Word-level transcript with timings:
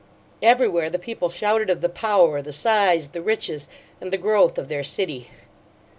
Everywhere 0.41 0.89
the 0.89 0.97
people 0.97 1.29
shouted 1.29 1.69
of 1.69 1.81
the 1.81 1.87
power, 1.87 2.41
the 2.41 2.51
size, 2.51 3.09
the 3.09 3.21
riches, 3.21 3.67
and 4.01 4.11
the 4.11 4.17
growth 4.17 4.57
of 4.57 4.67
their 4.67 4.83
city. 4.83 5.29